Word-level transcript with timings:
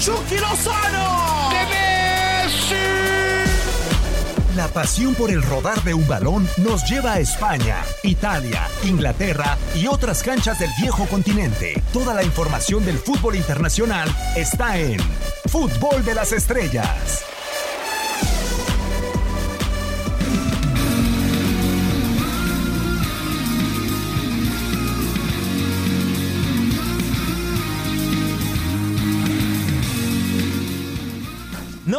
Chucky 0.00 0.38
Lozano. 0.38 1.50
¡De 1.50 1.66
Messi! 2.46 2.74
La 4.56 4.68
pasión 4.68 5.14
por 5.14 5.30
el 5.30 5.42
rodar 5.42 5.82
de 5.82 5.94
un 5.94 6.06
balón 6.06 6.48
nos 6.56 6.88
lleva 6.88 7.14
a 7.14 7.20
España, 7.20 7.76
Italia, 8.02 8.66
Inglaterra 8.84 9.56
y 9.74 9.86
otras 9.86 10.22
canchas 10.22 10.58
del 10.58 10.70
viejo 10.80 11.06
continente. 11.06 11.82
Toda 11.92 12.14
la 12.14 12.22
información 12.22 12.84
del 12.84 12.98
fútbol 12.98 13.36
internacional 13.36 14.08
está 14.36 14.78
en 14.78 14.98
Fútbol 15.46 16.04
de 16.04 16.14
las 16.14 16.32
Estrellas. 16.32 17.27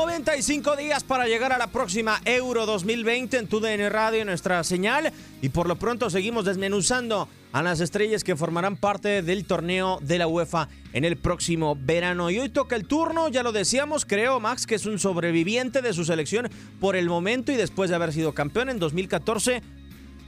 95 0.05 0.77
días 0.77 1.03
para 1.03 1.27
llegar 1.27 1.52
a 1.52 1.58
la 1.58 1.67
próxima 1.67 2.21
Euro 2.23 2.66
2020 2.66 3.38
en 3.38 3.48
TUDN 3.48 3.90
Radio, 3.90 4.23
nuestra 4.23 4.63
señal. 4.63 5.12
Y 5.41 5.49
por 5.49 5.67
lo 5.67 5.76
pronto 5.76 6.09
seguimos 6.09 6.45
desmenuzando 6.45 7.27
a 7.52 7.62
las 7.63 7.81
estrellas 7.81 8.23
que 8.23 8.38
formarán 8.38 8.77
parte 8.77 9.21
del 9.21 9.43
torneo 9.43 9.99
de 10.02 10.17
la 10.17 10.26
UEFA 10.26 10.70
en 10.93 11.04
el 11.04 11.17
próximo 11.17 11.77
verano. 11.77 12.30
Y 12.30 12.40
hoy 12.40 12.48
toca 12.48 12.77
el 12.77 12.85
turno, 12.85 13.27
ya 13.27 13.43
lo 13.43 13.52
decíamos, 13.52 14.05
creo 14.05 14.40
Max 14.40 14.66
que 14.66 14.76
es 14.76 14.85
un 14.85 14.99
sobreviviente 14.99 15.81
de 15.81 15.91
su 15.91 16.05
selección 16.05 16.48
por 16.79 16.95
el 16.95 17.09
momento 17.09 17.52
y 17.52 17.57
después 17.57 17.90
de 17.90 17.98
haber 17.98 18.13
sido 18.13 18.34
campeón 18.34 18.70
en 18.70 18.79
2014. 18.79 19.62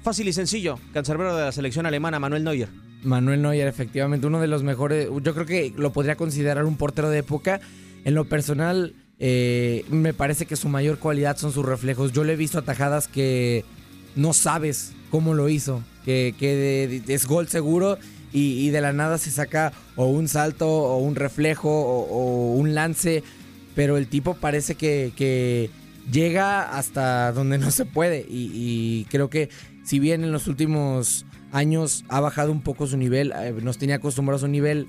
Fácil 0.03 0.27
y 0.27 0.33
sencillo, 0.33 0.79
cancerbero 0.93 1.33
de 1.33 1.45
la 1.45 1.51
selección 1.53 1.85
alemana, 1.85 2.19
Manuel 2.19 2.43
Neuer. 2.43 2.67
Manuel 3.03 3.41
Neuer, 3.41 3.69
efectivamente, 3.69 4.27
uno 4.27 4.41
de 4.41 4.47
los 4.47 4.63
mejores, 4.63 5.07
yo 5.21 5.33
creo 5.33 5.45
que 5.45 5.73
lo 5.77 5.93
podría 5.93 6.17
considerar 6.17 6.65
un 6.65 6.75
portero 6.75 7.09
de 7.09 7.19
época. 7.19 7.61
En 8.03 8.15
lo 8.15 8.25
personal, 8.25 8.95
eh, 9.23 9.85
me 9.91 10.15
parece 10.15 10.47
que 10.47 10.55
su 10.55 10.67
mayor 10.67 10.97
cualidad 10.97 11.37
son 11.37 11.51
sus 11.53 11.63
reflejos. 11.63 12.11
Yo 12.11 12.23
le 12.23 12.33
he 12.33 12.35
visto 12.35 12.57
atajadas 12.57 13.07
que 13.07 13.63
no 14.15 14.33
sabes 14.33 14.93
cómo 15.11 15.35
lo 15.35 15.47
hizo, 15.47 15.83
que, 16.03 17.03
es 17.07 17.27
gol 17.27 17.47
seguro 17.47 17.99
y, 18.33 18.69
de 18.71 18.81
la 18.81 18.93
nada 18.93 19.19
se 19.19 19.29
saca 19.29 19.73
o 19.95 20.07
un 20.07 20.27
salto 20.27 20.67
o 20.67 20.97
un 20.97 21.13
reflejo 21.13 21.69
o, 21.69 22.55
un 22.55 22.73
lance, 22.73 23.23
pero 23.75 23.97
el 23.97 24.07
tipo 24.07 24.33
parece 24.33 24.73
que, 24.73 25.69
llega 26.11 26.75
hasta 26.75 27.31
donde 27.31 27.59
no 27.59 27.69
se 27.69 27.85
puede 27.85 28.25
y, 28.27 29.05
creo 29.11 29.29
que 29.29 29.49
si 29.83 29.99
bien 29.99 30.23
en 30.23 30.31
los 30.31 30.47
últimos 30.47 31.27
años 31.51 32.05
ha 32.09 32.21
bajado 32.21 32.51
un 32.51 32.61
poco 32.61 32.87
su 32.87 32.97
nivel, 32.97 33.33
eh, 33.35 33.53
nos 33.61 33.77
tenía 33.77 33.97
acostumbrados 33.97 34.41
a 34.41 34.45
un 34.47 34.51
nivel 34.51 34.87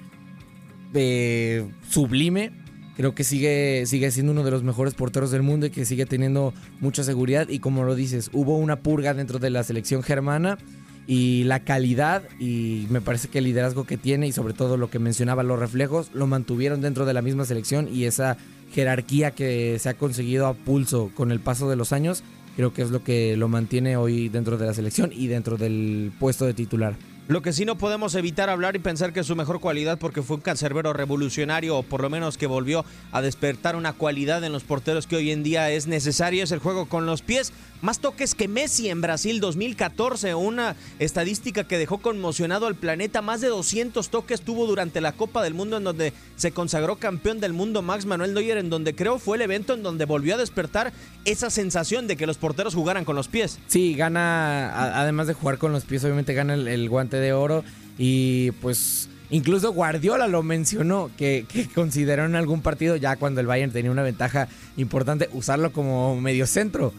eh, 0.94 1.68
sublime, 1.90 2.61
Creo 2.96 3.14
que 3.14 3.24
sigue, 3.24 3.84
sigue 3.86 4.10
siendo 4.10 4.32
uno 4.32 4.44
de 4.44 4.50
los 4.50 4.62
mejores 4.62 4.94
porteros 4.94 5.30
del 5.30 5.42
mundo 5.42 5.66
y 5.66 5.70
que 5.70 5.84
sigue 5.84 6.06
teniendo 6.06 6.52
mucha 6.80 7.04
seguridad. 7.04 7.48
Y 7.48 7.58
como 7.58 7.84
lo 7.84 7.94
dices, 7.94 8.30
hubo 8.32 8.58
una 8.58 8.80
purga 8.80 9.14
dentro 9.14 9.38
de 9.38 9.50
la 9.50 9.62
selección 9.62 10.02
germana 10.02 10.58
y 11.06 11.44
la 11.44 11.60
calidad 11.60 12.22
y 12.38 12.86
me 12.90 13.00
parece 13.00 13.28
que 13.28 13.38
el 13.38 13.44
liderazgo 13.44 13.84
que 13.84 13.96
tiene 13.96 14.28
y 14.28 14.32
sobre 14.32 14.54
todo 14.54 14.76
lo 14.76 14.88
que 14.88 14.98
mencionaba 14.98 15.42
los 15.42 15.58
reflejos 15.58 16.10
lo 16.14 16.26
mantuvieron 16.26 16.80
dentro 16.80 17.06
de 17.06 17.14
la 17.14 17.22
misma 17.22 17.44
selección 17.44 17.88
y 17.92 18.04
esa 18.04 18.36
jerarquía 18.72 19.32
que 19.32 19.78
se 19.80 19.88
ha 19.88 19.94
conseguido 19.94 20.46
a 20.46 20.54
pulso 20.54 21.10
con 21.14 21.32
el 21.32 21.40
paso 21.40 21.68
de 21.68 21.76
los 21.76 21.92
años 21.92 22.22
creo 22.56 22.72
que 22.72 22.82
es 22.82 22.90
lo 22.90 23.02
que 23.02 23.36
lo 23.36 23.48
mantiene 23.48 23.96
hoy 23.96 24.28
dentro 24.28 24.58
de 24.58 24.66
la 24.66 24.74
selección 24.74 25.10
y 25.12 25.26
dentro 25.26 25.56
del 25.56 26.12
puesto 26.18 26.44
de 26.46 26.54
titular. 26.54 26.94
Lo 27.28 27.40
que 27.40 27.52
sí 27.52 27.64
no 27.64 27.78
podemos 27.78 28.16
evitar 28.16 28.50
hablar 28.50 28.74
y 28.74 28.80
pensar 28.80 29.12
que 29.12 29.22
su 29.22 29.36
mejor 29.36 29.60
cualidad 29.60 29.96
porque 29.96 30.22
fue 30.22 30.36
un 30.36 30.42
cancerbero 30.42 30.92
revolucionario 30.92 31.78
o 31.78 31.82
por 31.84 32.02
lo 32.02 32.10
menos 32.10 32.36
que 32.36 32.48
volvió 32.48 32.84
a 33.12 33.22
despertar 33.22 33.76
una 33.76 33.92
cualidad 33.92 34.42
en 34.42 34.52
los 34.52 34.64
porteros 34.64 35.06
que 35.06 35.14
hoy 35.14 35.30
en 35.30 35.44
día 35.44 35.70
es 35.70 35.86
necesario, 35.86 36.42
es 36.42 36.50
el 36.50 36.58
juego 36.58 36.86
con 36.86 37.06
los 37.06 37.22
pies. 37.22 37.52
Más 37.80 38.00
toques 38.00 38.36
que 38.36 38.46
Messi 38.46 38.90
en 38.90 39.00
Brasil 39.00 39.40
2014, 39.40 40.34
una 40.36 40.76
estadística 41.00 41.64
que 41.64 41.78
dejó 41.78 41.98
conmocionado 41.98 42.66
al 42.66 42.76
planeta. 42.76 43.22
Más 43.22 43.40
de 43.40 43.48
200 43.48 44.08
toques 44.08 44.42
tuvo 44.42 44.66
durante 44.66 45.00
la 45.00 45.12
Copa 45.12 45.42
del 45.42 45.54
Mundo 45.54 45.78
en 45.78 45.84
donde 45.84 46.12
se 46.36 46.52
consagró 46.52 46.96
campeón 46.96 47.40
del 47.40 47.52
mundo 47.52 47.82
Max 47.82 48.06
Manuel 48.06 48.34
Neuer, 48.34 48.58
en 48.58 48.70
donde 48.70 48.94
creo 48.94 49.18
fue 49.18 49.36
el 49.36 49.42
evento 49.42 49.74
en 49.74 49.82
donde 49.82 50.04
volvió 50.04 50.34
a 50.34 50.38
despertar 50.38 50.92
esa 51.24 51.50
sensación 51.50 52.06
de 52.06 52.16
que 52.16 52.26
los 52.26 52.38
porteros 52.38 52.74
jugaran 52.74 53.04
con 53.04 53.16
los 53.16 53.28
pies. 53.28 53.58
Sí, 53.66 53.94
gana, 53.94 55.00
además 55.00 55.26
de 55.26 55.34
jugar 55.34 55.58
con 55.58 55.72
los 55.72 55.84
pies, 55.84 56.04
obviamente 56.04 56.34
gana 56.34 56.54
el, 56.54 56.88
guante 56.88 57.11
de 57.18 57.32
oro. 57.32 57.64
Y 57.98 58.52
pues... 58.62 59.08
Incluso 59.30 59.72
Guardiola 59.72 60.28
lo 60.28 60.42
mencionó, 60.42 61.10
que, 61.16 61.46
que, 61.50 61.66
consideró 61.74 62.26
en 62.26 62.36
algún 62.36 62.60
partido, 62.60 62.96
ya 62.96 63.16
cuando 63.16 63.40
el 63.40 63.46
Bayern 63.46 63.72
tenía 63.72 63.90
una 63.90 64.02
ventaja 64.02 64.46
importante, 64.76 65.30
usarlo 65.32 65.72
como 65.72 66.20
medio 66.20 66.46
centro. 66.46 66.92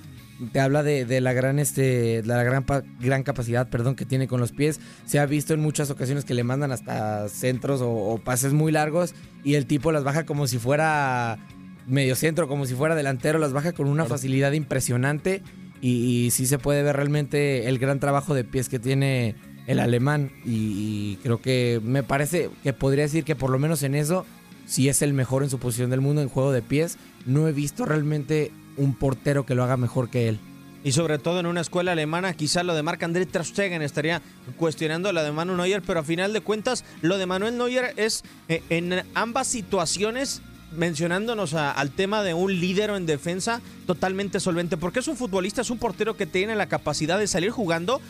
Te 0.51 0.59
habla 0.59 0.83
de, 0.83 1.21
la 1.21 1.31
gran 1.33 1.59
este 1.59 2.23
la 2.25 2.43
gran 2.43 2.65
gran 2.99 3.23
capacidad 3.23 3.69
perdón 3.69 3.95
que 3.95 4.05
tiene 4.05 4.27
con 4.27 4.39
los 4.39 4.51
pies. 4.51 4.79
Se 5.05 5.19
ha 5.19 5.25
visto 5.25 5.53
en 5.53 5.59
muchas 5.59 5.89
ocasiones 5.89 6.25
que 6.25 6.33
le 6.33 6.43
mandan 6.43 6.71
hasta 6.71 7.29
centros 7.29 7.81
o, 7.83 8.19
pases 8.23 8.51
muy 8.51 8.71
largos 8.71 9.13
y 9.43 9.53
el 9.55 9.67
tipo 9.67 9.91
las 9.91 10.03
baja 10.03 10.25
como 10.25 10.47
si 10.47 10.57
fuera 10.57 11.37
medio 11.85 12.15
centro 12.15 12.47
como 12.47 12.65
si 12.65 12.73
fuera 12.73 12.95
delantero 12.95 13.39
las 13.39 13.53
baja 13.53 13.73
con 13.73 13.87
una 13.87 14.05
facilidad 14.05 14.53
impresionante 14.53 15.43
y, 15.81 16.29
sí 16.31 16.47
se 16.47 16.57
puede 16.57 16.81
ver 16.81 16.95
realmente 16.95 17.67
el 17.67 17.77
gran 17.77 17.99
trabajo 17.99 18.33
de 18.33 18.43
pies 18.43 18.69
que 18.69 18.79
tiene 18.79 19.35
el 19.67 19.79
alemán 19.79 20.31
y, 20.45 21.17
creo 21.23 21.41
que 21.41 21.79
me 21.83 22.03
parece 22.03 22.49
que 22.63 22.73
podría 22.73 23.03
decir 23.03 23.23
que 23.23 23.35
por 23.35 23.49
lo 23.49 23.59
menos 23.59 23.83
en 23.83 23.95
eso 23.95 24.25
sí 24.65 24.89
es 24.89 25.01
el 25.01 25.13
mejor 25.13 25.43
en 25.43 25.49
su 25.49 25.59
posición 25.59 25.89
del 25.89 26.01
mundo 26.01 26.21
en 26.21 26.29
juego 26.29 26.51
de 26.51 26.61
pies 26.61 26.97
no 27.25 27.47
he 27.47 27.51
visto 27.51 27.85
realmente 27.85 28.51
un 28.77 28.95
portero 28.95 29.45
que 29.45 29.55
lo 29.55 29.63
haga 29.63 29.77
mejor 29.77 30.09
que 30.09 30.29
él. 30.29 30.39
Y 30.83 30.91
sobre 30.91 31.17
todo 31.17 31.39
en 31.39 31.45
una 31.45 31.61
escuela 31.61 31.93
alemana, 31.93 32.33
quizá 32.33 32.61
lo 32.63 32.75
de 32.75 32.83
Marc-André 32.83 33.25
Ter 33.25 33.43
estaría 33.81 34.21
cuestionando 34.57 35.13
la 35.13 35.23
de 35.23 35.31
Manuel 35.31 35.57
Neuer, 35.57 35.81
pero 35.81 36.01
a 36.01 36.03
final 36.03 36.33
de 36.33 36.41
cuentas 36.41 36.83
lo 37.01 37.17
de 37.17 37.25
Manuel 37.25 37.57
Neuer 37.57 37.93
es 37.95 38.23
eh, 38.49 38.61
en 38.69 39.03
ambas 39.13 39.47
situaciones 39.47 40.41
mencionándonos 40.75 41.53
al 41.53 41.91
tema 41.91 42.23
de 42.23 42.33
un 42.33 42.59
líder 42.59 42.89
en 42.89 43.05
defensa 43.05 43.61
totalmente 43.85 44.39
solvente, 44.39 44.75
porque 44.75 44.99
es 44.99 45.07
un 45.07 45.15
futbolista, 45.15 45.61
es 45.61 45.69
un 45.69 45.77
portero 45.77 46.17
que 46.17 46.25
tiene 46.25 46.55
la 46.55 46.67
capacidad 46.67 47.19
de 47.19 47.27
salir 47.27 47.51
jugando 47.51 48.01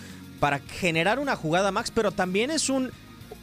para 0.43 0.59
generar 0.59 1.19
una 1.19 1.37
jugada 1.37 1.71
max, 1.71 1.89
pero 1.89 2.11
también 2.11 2.51
es 2.51 2.69
un 2.69 2.91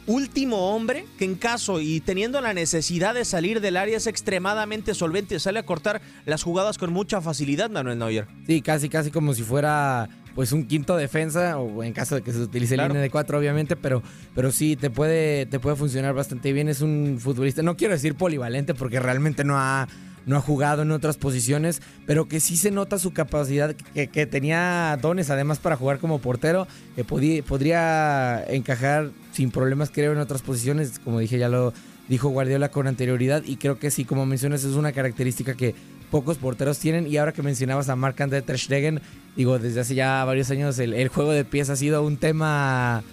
último 0.05 0.75
hombre 0.75 1.03
que 1.17 1.25
en 1.25 1.33
caso 1.33 1.81
y 1.81 1.99
teniendo 1.99 2.39
la 2.41 2.53
necesidad 2.53 3.15
de 3.15 3.25
salir 3.25 3.59
del 3.59 3.77
área 3.77 3.97
es 3.97 4.05
extremadamente 4.05 4.93
solvente 4.93 5.33
y 5.33 5.39
sale 5.39 5.57
a 5.57 5.63
cortar 5.63 5.99
las 6.27 6.43
jugadas 6.43 6.77
con 6.77 6.93
mucha 6.93 7.19
facilidad, 7.19 7.71
Manuel 7.71 7.97
Neuer. 7.97 8.27
Sí, 8.45 8.61
casi, 8.61 8.87
casi 8.87 9.09
como 9.09 9.33
si 9.33 9.41
fuera 9.41 10.09
pues 10.35 10.51
un 10.51 10.67
quinto 10.67 10.95
defensa 10.95 11.57
o 11.57 11.83
en 11.83 11.91
caso 11.91 12.13
de 12.13 12.21
que 12.21 12.33
se 12.33 12.37
utilice 12.37 12.75
el 12.75 12.81
línea 12.81 13.01
de 13.01 13.09
cuatro 13.09 13.39
obviamente, 13.39 13.75
pero, 13.75 14.03
pero 14.35 14.51
sí 14.51 14.75
te 14.75 14.91
puede, 14.91 15.47
te 15.47 15.59
puede 15.59 15.77
funcionar 15.77 16.13
bastante 16.13 16.53
bien. 16.53 16.69
Es 16.69 16.81
un 16.81 17.17
futbolista, 17.19 17.63
no 17.63 17.77
quiero 17.77 17.95
decir 17.95 18.13
polivalente 18.13 18.75
porque 18.75 18.99
realmente 18.99 19.43
no 19.43 19.57
ha 19.57 19.87
no 20.25 20.37
ha 20.37 20.41
jugado 20.41 20.81
en 20.83 20.91
otras 20.91 21.17
posiciones, 21.17 21.81
pero 22.05 22.27
que 22.27 22.39
sí 22.39 22.57
se 22.57 22.71
nota 22.71 22.99
su 22.99 23.11
capacidad, 23.11 23.75
que, 23.75 24.25
tenía 24.25 24.97
dones 25.01 25.29
además 25.29 25.59
para 25.59 25.75
jugar 25.75 25.99
como 25.99 26.19
portero, 26.19 26.67
que 26.95 27.03
podría 27.03 28.43
encajar 28.47 29.11
sin 29.31 29.51
problemas 29.51 29.91
creo 29.91 30.11
en 30.11 30.19
otras 30.19 30.41
posiciones, 30.41 30.99
como 30.99 31.19
dije 31.19 31.37
ya 31.37 31.49
lo 31.49 31.73
dijo 32.07 32.29
Guardiola 32.29 32.69
con 32.69 32.87
anterioridad 32.87 33.43
y 33.45 33.55
creo 33.55 33.79
que 33.79 33.89
sí, 33.89 34.05
como 34.05 34.25
mencionas, 34.25 34.63
es 34.63 34.75
una 34.75 34.91
característica 34.91 35.55
que 35.55 35.73
pocos 36.09 36.37
porteros 36.37 36.77
tienen 36.77 37.07
y 37.07 37.17
ahora 37.17 37.31
que 37.31 37.41
mencionabas 37.41 37.87
a 37.89 37.95
Marc 37.95 38.19
André 38.19 38.41
Ter 38.41 38.59
Stegen, 38.59 39.01
digo, 39.35 39.57
desde 39.59 39.79
hace 39.79 39.95
ya 39.95 40.23
varios 40.25 40.51
años 40.51 40.77
el, 40.79 41.07
juego 41.07 41.31
de 41.31 41.45
pies 41.45 41.69
ha 41.69 41.75
sido 41.75 42.03
un 42.03 42.17
tema 42.17 43.03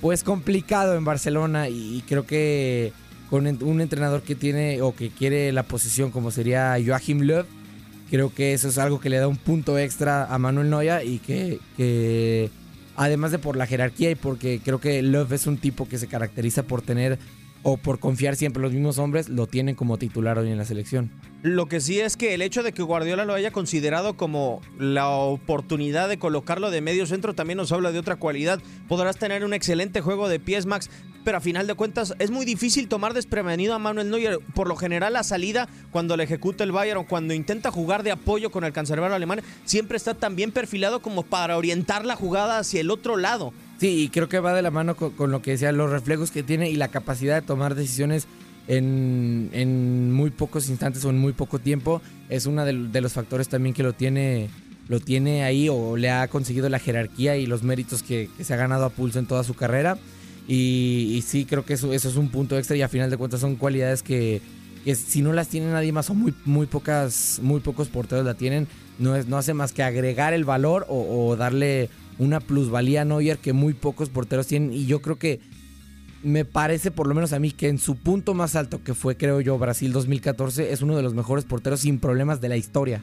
pues 0.00 0.22
complicado 0.22 0.94
en 0.94 1.04
Barcelona 1.04 1.68
y 1.68 2.04
creo 2.06 2.24
que 2.24 2.92
con 3.30 3.46
un 3.46 3.80
entrenador 3.80 4.22
que 4.22 4.34
tiene 4.34 4.82
o 4.82 4.94
que 4.94 5.10
quiere 5.10 5.52
la 5.52 5.62
posición 5.62 6.10
como 6.10 6.30
sería 6.30 6.76
Joachim 6.84 7.22
Löw. 7.22 7.44
Creo 8.10 8.32
que 8.32 8.52
eso 8.52 8.68
es 8.68 8.78
algo 8.78 9.00
que 9.00 9.10
le 9.10 9.18
da 9.18 9.26
un 9.26 9.36
punto 9.36 9.78
extra 9.78 10.26
a 10.26 10.38
Manuel 10.38 10.70
Noya 10.70 11.02
y 11.02 11.18
que, 11.18 12.50
además 12.94 13.32
de 13.32 13.38
por 13.38 13.56
la 13.56 13.66
jerarquía 13.66 14.10
y 14.10 14.14
porque 14.14 14.60
creo 14.64 14.80
que 14.80 15.02
Löw 15.02 15.26
es 15.32 15.46
un 15.46 15.58
tipo 15.58 15.88
que 15.88 15.98
se 15.98 16.06
caracteriza 16.06 16.62
por 16.62 16.82
tener 16.82 17.18
o 17.68 17.76
por 17.76 17.98
confiar 17.98 18.36
siempre 18.36 18.60
en 18.60 18.62
los 18.62 18.72
mismos 18.72 18.98
hombres, 18.98 19.28
lo 19.28 19.48
tienen 19.48 19.74
como 19.74 19.98
titular 19.98 20.38
hoy 20.38 20.52
en 20.52 20.56
la 20.56 20.64
selección. 20.64 21.10
Lo 21.42 21.66
que 21.66 21.80
sí 21.80 21.98
es 21.98 22.16
que 22.16 22.32
el 22.32 22.42
hecho 22.42 22.62
de 22.62 22.70
que 22.70 22.80
Guardiola 22.80 23.24
lo 23.24 23.34
haya 23.34 23.50
considerado 23.50 24.16
como 24.16 24.60
la 24.78 25.08
oportunidad 25.08 26.08
de 26.08 26.16
colocarlo 26.16 26.70
de 26.70 26.80
medio 26.80 27.06
centro 27.06 27.34
también 27.34 27.56
nos 27.56 27.72
habla 27.72 27.90
de 27.90 27.98
otra 27.98 28.14
cualidad. 28.14 28.60
Podrás 28.86 29.16
tener 29.16 29.44
un 29.44 29.52
excelente 29.52 30.00
juego 30.00 30.28
de 30.28 30.38
pies, 30.38 30.64
Max, 30.64 30.90
pero 31.24 31.38
a 31.38 31.40
final 31.40 31.66
de 31.66 31.74
cuentas 31.74 32.14
es 32.20 32.30
muy 32.30 32.44
difícil 32.44 32.86
tomar 32.86 33.14
desprevenido 33.14 33.74
a 33.74 33.80
Manuel 33.80 34.10
Neuer. 34.10 34.38
Por 34.54 34.68
lo 34.68 34.76
general, 34.76 35.14
la 35.14 35.24
salida, 35.24 35.68
cuando 35.90 36.16
le 36.16 36.22
ejecuta 36.22 36.62
el 36.62 36.70
Bayern 36.70 37.00
o 37.00 37.08
cuando 37.08 37.34
intenta 37.34 37.72
jugar 37.72 38.04
de 38.04 38.12
apoyo 38.12 38.52
con 38.52 38.62
el 38.62 38.72
cancerbero 38.72 39.12
alemán, 39.12 39.42
siempre 39.64 39.96
está 39.96 40.14
tan 40.14 40.36
bien 40.36 40.52
perfilado 40.52 41.02
como 41.02 41.24
para 41.24 41.56
orientar 41.56 42.06
la 42.06 42.14
jugada 42.14 42.60
hacia 42.60 42.80
el 42.80 42.92
otro 42.92 43.16
lado. 43.16 43.52
Sí, 43.78 44.04
y 44.04 44.08
creo 44.08 44.28
que 44.28 44.40
va 44.40 44.54
de 44.54 44.62
la 44.62 44.70
mano 44.70 44.96
con, 44.96 45.30
lo 45.30 45.42
que 45.42 45.52
decía, 45.52 45.70
los 45.70 45.90
reflejos 45.90 46.30
que 46.30 46.42
tiene 46.42 46.70
y 46.70 46.76
la 46.76 46.88
capacidad 46.88 47.40
de 47.40 47.46
tomar 47.46 47.74
decisiones 47.74 48.26
en, 48.68 49.50
en 49.52 50.12
muy 50.12 50.30
pocos 50.30 50.68
instantes 50.70 51.04
o 51.04 51.10
en 51.10 51.18
muy 51.18 51.34
poco 51.34 51.58
tiempo. 51.58 52.00
Es 52.30 52.46
uno 52.46 52.64
de, 52.64 53.00
los 53.00 53.12
factores 53.12 53.48
también 53.48 53.74
que 53.74 53.82
lo 53.82 53.92
tiene 53.92 54.48
lo 54.88 55.00
tiene 55.00 55.42
ahí 55.42 55.68
o 55.68 55.96
le 55.96 56.10
ha 56.10 56.28
conseguido 56.28 56.68
la 56.68 56.78
jerarquía 56.78 57.36
y 57.36 57.46
los 57.46 57.64
méritos 57.64 58.04
que, 58.04 58.30
se 58.40 58.54
ha 58.54 58.56
ganado 58.56 58.84
a 58.84 58.90
pulso 58.90 59.18
en 59.18 59.26
toda 59.26 59.42
su 59.44 59.54
carrera. 59.54 59.98
Y, 60.48 61.24
sí, 61.26 61.44
creo 61.44 61.64
que 61.64 61.74
eso, 61.74 61.92
es 61.92 62.04
un 62.04 62.28
punto 62.28 62.56
extra 62.56 62.76
y 62.76 62.82
a 62.82 62.88
final 62.88 63.10
de 63.10 63.16
cuentas 63.16 63.40
son 63.40 63.56
cualidades 63.56 64.04
que, 64.04 64.40
si 64.94 65.22
no 65.22 65.32
las 65.32 65.48
tiene 65.48 65.72
nadie 65.72 65.90
más 65.90 66.08
o 66.08 66.14
muy, 66.14 66.32
muy, 66.44 66.66
pocas, 66.66 67.40
muy 67.42 67.58
pocos 67.60 67.88
porteros 67.88 68.24
la 68.24 68.34
tienen, 68.34 68.68
no, 69.00 69.16
es, 69.16 69.26
no 69.26 69.36
hace 69.36 69.54
más 69.54 69.72
que 69.72 69.82
agregar 69.82 70.32
el 70.34 70.44
valor 70.44 70.86
o 70.88 71.34
darle 71.34 71.90
una 72.18 72.40
plusvalía 72.40 73.02
a 73.02 73.04
Neuer 73.04 73.38
que 73.38 73.52
muy 73.52 73.74
pocos 73.74 74.08
porteros 74.08 74.46
tienen. 74.46 74.72
Y 74.72 74.86
yo 74.86 75.02
creo 75.02 75.16
que 75.16 75.40
me 76.22 76.44
parece, 76.44 76.90
por 76.90 77.06
lo 77.06 77.14
menos 77.14 77.32
a 77.32 77.38
mí, 77.38 77.52
que 77.52 77.68
en 77.68 77.78
su 77.78 77.96
punto 77.96 78.34
más 78.34 78.56
alto, 78.56 78.82
que 78.82 78.94
fue, 78.94 79.16
creo 79.16 79.40
yo, 79.40 79.58
Brasil 79.58 79.92
2014, 79.92 80.72
es 80.72 80.82
uno 80.82 80.96
de 80.96 81.02
los 81.02 81.14
mejores 81.14 81.44
porteros 81.44 81.80
sin 81.80 81.98
problemas 81.98 82.40
de 82.40 82.48
la 82.48 82.56
historia. 82.56 83.02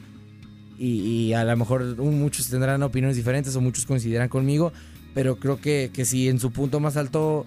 Y, 0.78 1.32
a 1.32 1.44
lo 1.44 1.56
mejor 1.56 1.96
muchos 1.96 2.48
tendrán 2.48 2.82
opiniones 2.82 3.16
diferentes 3.16 3.54
o 3.54 3.60
muchos 3.60 3.86
coincidirán 3.86 4.28
conmigo, 4.28 4.72
pero 5.14 5.36
creo 5.36 5.60
que, 5.60 5.90
que 5.92 6.04
si 6.04 6.28
en 6.28 6.40
su 6.40 6.50
punto 6.50 6.80
más 6.80 6.96
alto 6.96 7.46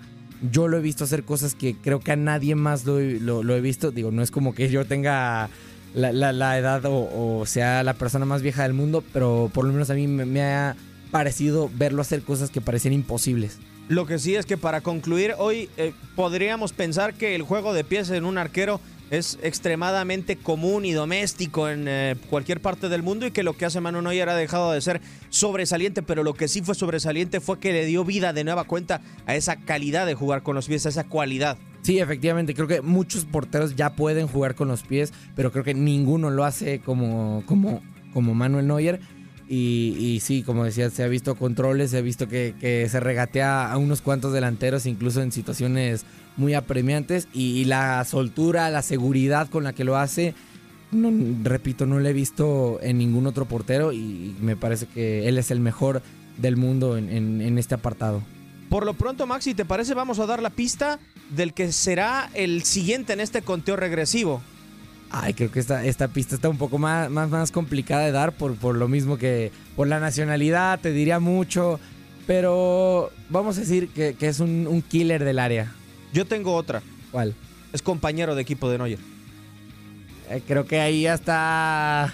yo 0.51 0.67
lo 0.67 0.77
he 0.77 0.81
visto 0.81 1.03
hacer 1.03 1.23
cosas 1.23 1.53
que 1.53 1.75
creo 1.75 1.99
que 1.99 2.11
a 2.13 2.15
nadie 2.15 2.55
más 2.55 2.85
lo, 2.85 2.99
lo, 2.99 3.43
lo 3.43 3.55
he 3.55 3.61
visto. 3.61 3.91
Digo, 3.91 4.11
no 4.11 4.21
es 4.21 4.31
como 4.31 4.55
que 4.55 4.69
yo 4.69 4.85
tenga 4.85 5.49
la, 5.93 6.57
edad 6.57 6.85
o, 6.85 7.39
o, 7.39 7.45
sea 7.45 7.83
la 7.83 7.93
persona 7.93 8.25
más 8.25 8.41
vieja 8.41 8.63
del 8.63 8.73
mundo, 8.73 9.03
pero 9.13 9.51
por 9.53 9.65
lo 9.65 9.73
menos 9.73 9.89
a 9.89 9.95
mí 9.95 10.07
me, 10.07 10.25
me 10.25 10.41
ha 10.41 10.75
parecido 11.12 11.69
verlo 11.74 12.01
hacer 12.01 12.21
cosas 12.21 12.50
que 12.50 12.62
parecían 12.62 12.94
imposibles. 12.94 13.59
Lo 13.88 14.06
que 14.06 14.19
sí 14.19 14.36
es 14.36 14.45
que 14.45 14.57
para 14.57 14.81
concluir, 14.81 15.33
hoy 15.38 15.69
eh, 15.77 15.94
podríamos 16.15 16.74
pensar 16.74 17.13
que 17.13 17.36
el 17.36 17.44
juego 17.44 17.74
de 17.74 17.83
pies 17.83 18.09
en 18.09 18.25
un 18.25 18.38
arquero 18.38 18.81
es 19.09 19.39
extremadamente 19.42 20.36
común 20.36 20.86
y 20.86 20.92
doméstico 20.92 21.69
en 21.69 21.86
eh, 21.88 22.15
cualquier 22.30 22.62
parte 22.62 22.89
del 22.89 23.04
mundo 23.04 23.25
y 23.25 23.31
que 23.31 23.44
lo 23.44 23.54
que 23.54 23.65
hace 23.65 23.80
Manu 23.80 24.01
Neuer 24.01 24.27
ha 24.30 24.36
dejado 24.36 24.71
de 24.71 24.81
ser 24.81 25.01
sobresaliente, 25.30 26.01
pero 26.01 26.24
lo 26.24 26.33
que 26.33 26.48
sí 26.48 26.62
fue 26.62 26.75
sobresaliente 26.75 27.39
fue 27.39 27.60
que 27.60 27.71
le 27.71 27.86
dio 27.86 28.03
vida 28.03 28.33
de 28.33 28.44
nueva 28.44 28.65
cuenta 28.65 29.01
a 29.25 29.36
esa 29.36 29.56
calidad 29.56 30.06
de 30.06 30.15
jugar 30.15 30.44
con 30.44 30.56
los 30.56 30.68
pies, 30.68 30.86
a 30.86 30.89
esa 30.89 31.06
cualidad. 31.06 31.57
Sí, 31.83 32.00
efectivamente, 32.00 32.53
creo 32.53 32.68
que 32.68 32.81
muchos 32.81 33.24
porteros 33.24 33.75
ya 33.75 33.95
pueden 33.95 34.27
jugar 34.27 34.56
con 34.56 34.68
los 34.68 34.83
pies, 34.83 35.13
pero 35.36 35.51
creo 35.53 35.63
que 35.63 35.74
ninguno 35.74 36.30
lo 36.30 36.44
hace 36.44 36.80
como, 36.80 37.44
como, 37.45 37.81
como 38.13 38.33
Manuel 38.33 38.68
Neuer. 38.68 39.00
Y, 39.49 40.19
sí, 40.21 40.44
como 40.44 40.65
decía, 40.65 40.89
se 40.89 41.03
ha 41.03 41.07
visto 41.07 41.35
controles, 41.35 41.91
se 41.91 41.97
ha 41.97 42.01
visto 42.01 42.27
que, 42.27 42.88
se 42.89 42.99
regatea 42.99 43.71
a 43.71 43.77
unos 43.77 44.01
cuantos 44.01 44.33
delanteros, 44.33 44.85
incluso 44.85 45.21
en 45.21 45.31
situaciones 45.31 46.05
muy 46.35 46.53
apremiantes. 46.53 47.27
Y, 47.33 47.65
la 47.65 48.03
soltura, 48.05 48.69
la 48.69 48.81
seguridad 48.81 49.49
con 49.49 49.63
la 49.63 49.73
que 49.73 49.83
lo 49.83 49.97
hace, 49.97 50.33
no, 50.91 51.11
repito, 51.44 51.85
no 51.85 51.99
lo 51.99 52.07
he 52.07 52.13
visto 52.13 52.79
en 52.81 52.97
ningún 52.97 53.27
otro 53.27 53.45
portero 53.45 53.91
y 53.91 54.35
me 54.41 54.55
parece 54.55 54.85
que 54.85 55.27
él 55.27 55.38
es 55.38 55.51
el 55.51 55.59
mejor 55.59 56.01
del 56.38 56.55
mundo 56.55 56.97
en, 56.97 57.09
en, 57.09 57.41
en 57.41 57.57
este 57.57 57.75
apartado. 57.75 58.21
Por 58.69 58.85
lo 58.85 58.93
pronto, 58.93 59.25
Maxi, 59.27 59.53
¿te 59.53 59.65
parece? 59.65 59.93
Vamos 59.93 60.19
a 60.19 60.25
dar 60.25 60.41
la 60.41 60.50
pista 60.50 61.00
del 61.29 61.53
que 61.53 61.71
será 61.71 62.29
el 62.33 62.63
siguiente 62.63 63.13
en 63.13 63.21
este 63.21 63.41
conteo 63.41 63.75
regresivo. 63.75 64.41
Ay, 65.09 65.33
creo 65.33 65.51
que 65.51 65.59
esta, 65.59 65.86
esta 65.86 66.09
pista 66.09 66.36
está 66.36 66.50
un 66.50 66.57
poco 66.57 66.77
más, 66.77 67.09
más, 67.09 67.30
más 67.30 67.51
complicada 67.51 68.06
de 68.06 68.12
dar 68.12 68.33
por, 68.33 68.56
por 68.56 68.75
lo 68.75 68.88
mismo 68.88 69.18
que 69.18 69.51
por 69.75 69.88
la 69.88 70.00
nacionalidad, 70.00 70.80
te 70.80 70.92
diría 70.92 71.19
mucho. 71.19 71.80
Pero 72.25 73.12
vamos 73.30 73.57
a 73.57 73.62
decir 73.62 73.88
que, 73.89 74.15
que 74.15 74.27
es 74.27 74.42
un, 74.42 74.68
un, 74.68 74.81
killer 74.81 75.24
del 75.24 75.39
área. 75.39 75.71
Yo 76.12 76.25
tengo 76.25 76.54
otra. 76.54 76.81
¿Cuál? 77.12 77.33
Es 77.71 77.81
compañero 77.81 78.36
de 78.36 78.42
equipo 78.42 78.69
de 78.69 78.77
Neuer. 78.77 79.00
Eh, 80.30 80.42
creo 80.45 80.65
que 80.65 80.81
ahí 80.81 81.04
ya 81.04 81.13
está. 81.13 82.13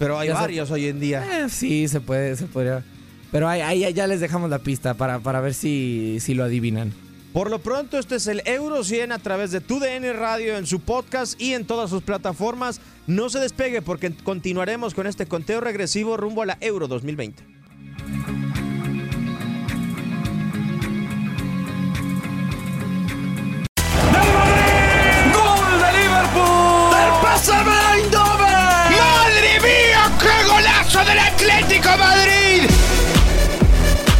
Pero 0.00 0.18
hay 0.18 0.28
ya 0.28 0.34
varios 0.34 0.68
se... 0.68 0.74
hoy 0.74 0.86
en 0.86 0.98
día. 0.98 1.44
Eh, 1.44 1.48
sí, 1.48 1.86
se 1.86 2.00
puede, 2.00 2.34
se 2.34 2.46
podría. 2.46 2.82
Pero 3.30 3.48
ahí, 3.48 3.60
ahí, 3.60 3.92
ya 3.94 4.06
les 4.08 4.20
dejamos 4.20 4.50
la 4.50 4.58
pista 4.58 4.94
para, 4.94 5.20
para 5.20 5.40
ver 5.40 5.54
si, 5.54 6.18
si 6.20 6.34
lo 6.34 6.42
adivinan. 6.42 6.92
Por 7.36 7.50
lo 7.50 7.58
pronto, 7.58 7.98
este 7.98 8.16
es 8.16 8.28
el 8.28 8.40
Euro 8.46 8.82
100 8.82 9.12
a 9.12 9.18
través 9.18 9.50
de 9.50 9.60
TUDN 9.60 10.18
Radio 10.18 10.56
en 10.56 10.64
su 10.64 10.80
podcast 10.80 11.38
y 11.38 11.52
en 11.52 11.66
todas 11.66 11.90
sus 11.90 12.02
plataformas. 12.02 12.80
No 13.06 13.28
se 13.28 13.40
despegue 13.40 13.82
porque 13.82 14.10
continuaremos 14.10 14.94
con 14.94 15.06
este 15.06 15.26
conteo 15.26 15.60
regresivo 15.60 16.16
rumbo 16.16 16.40
a 16.40 16.46
la 16.46 16.58
Euro 16.62 16.88
2020. 16.88 17.55